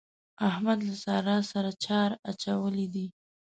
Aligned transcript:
احمد 0.49 0.79
له 0.87 0.95
سارا 1.05 1.37
سره 1.51 1.69
چار 1.85 2.09
اچولی 2.31 2.85
دی. 2.93 3.05